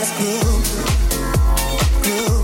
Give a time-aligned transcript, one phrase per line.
[0.00, 0.40] let's go,
[2.08, 2.39] go.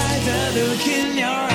[0.00, 1.49] inside the look in your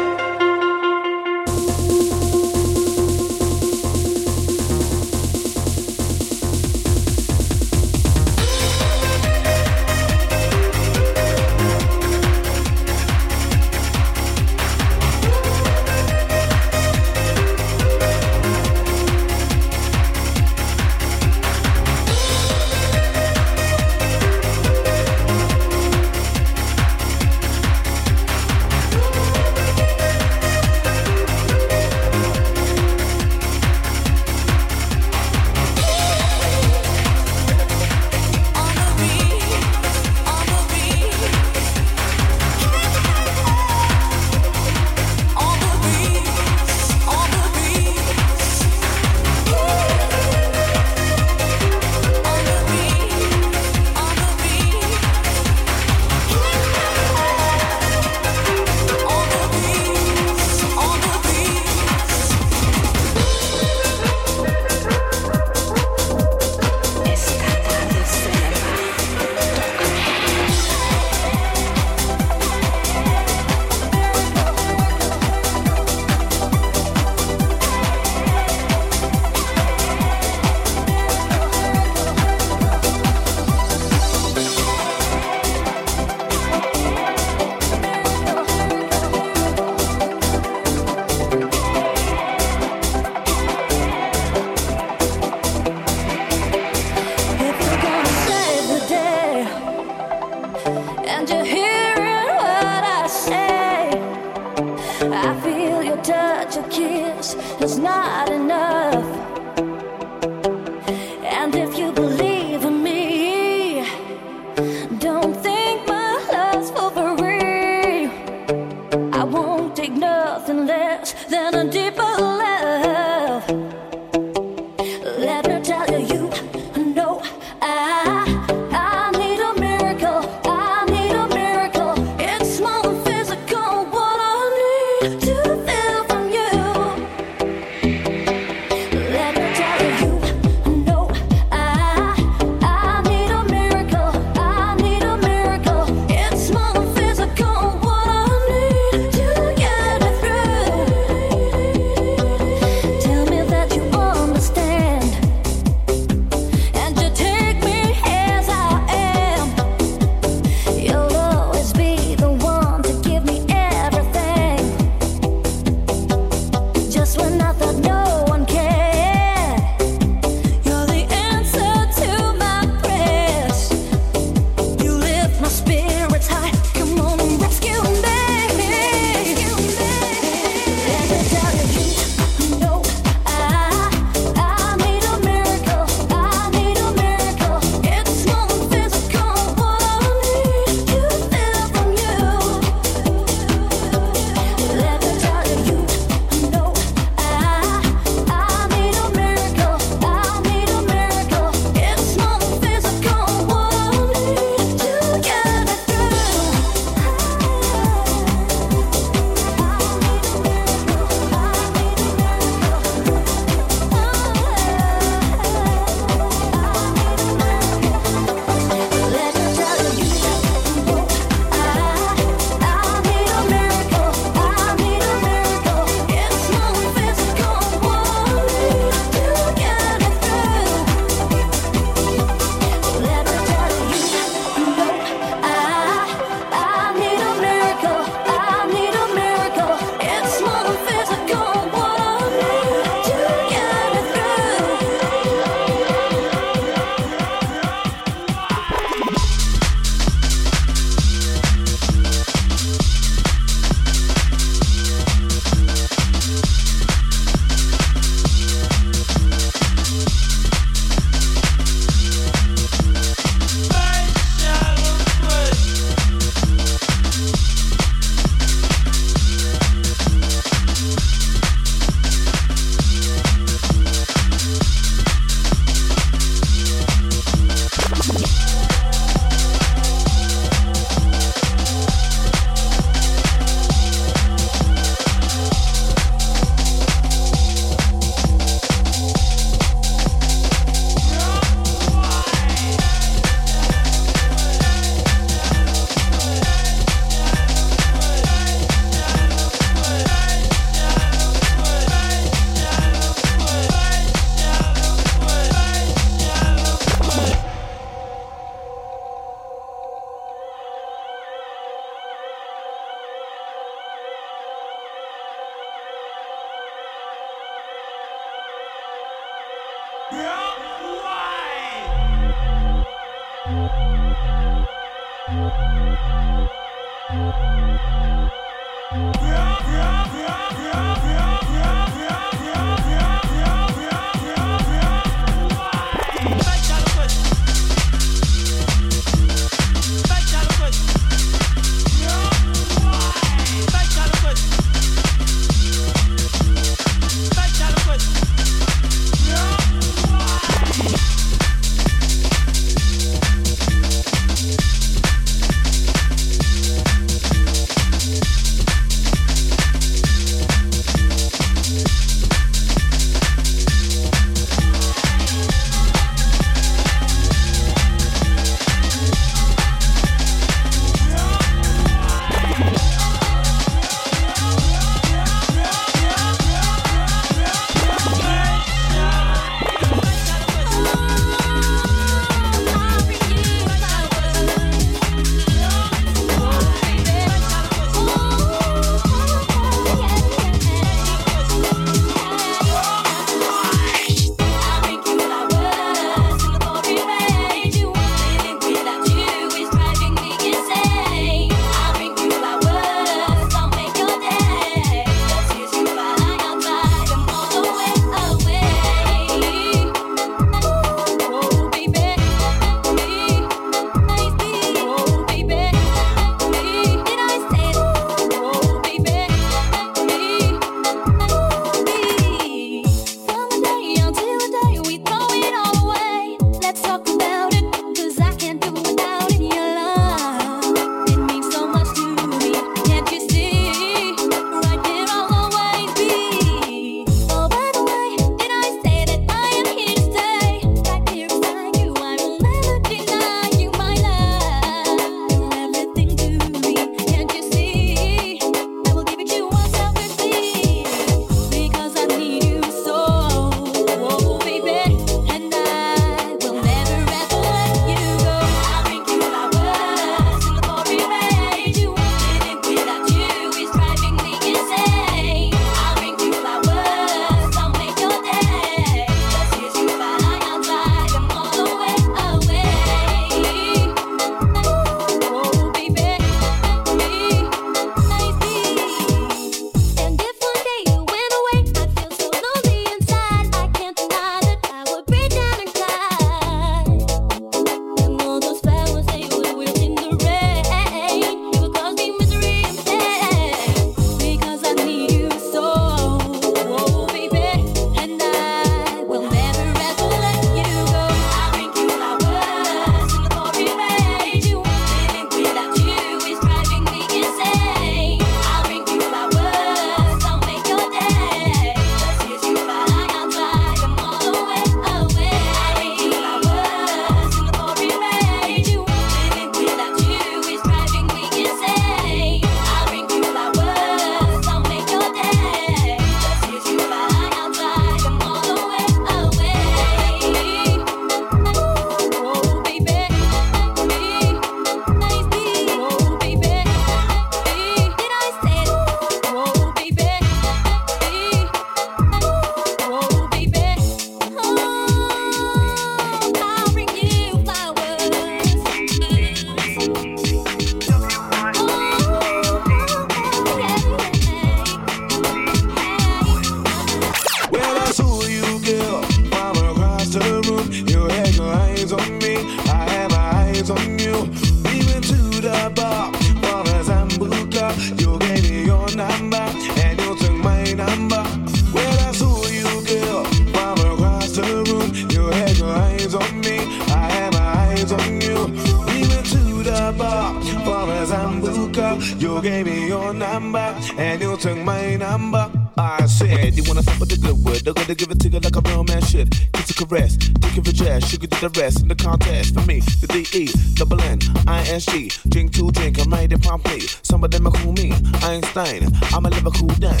[582.18, 583.58] You gave me your number
[583.98, 585.50] and you took my number.
[585.76, 588.40] I said, you wanna fuck with the good word, they're gonna give it to you
[588.40, 589.30] like a real man should.
[589.52, 592.54] Kiss a caress, think of a jazz, sugar to the rest in the contest.
[592.54, 596.86] For me, the D-E, double N, I-S-G, drink to drink, I'm right in Pompeii.
[597.02, 600.00] Some of them are cool me, Einstein, I'm a Liverpool Dan.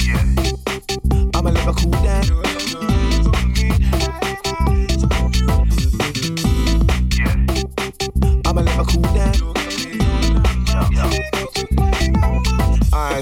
[0.00, 0.24] Yeah.
[1.34, 2.51] I'm a Liverpool Dan.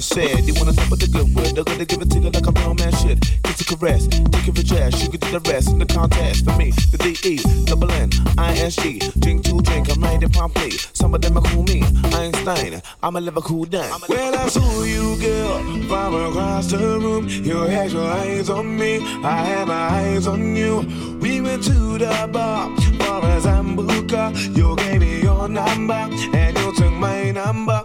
[0.01, 2.51] Said, you wanna with the good word, they're gonna give it to you like a
[2.51, 3.21] real man should.
[3.45, 6.47] Kiss a caress, of a jazz, you can do the rest in the contest.
[6.47, 7.37] For me, the D-E,
[7.67, 10.73] double N, I-S-G, drink to drink, I'm right in Pompeii.
[10.95, 11.85] Some of them are cool me,
[12.15, 13.93] Einstein, I'm a Liverpool Dan.
[14.09, 17.29] Well, I saw you, girl, from across the room.
[17.29, 20.81] You had your eyes on me, I had my eyes on you.
[21.21, 24.57] We went to the bar for a Sambuca.
[24.57, 27.80] You gave me your number, and you took my number.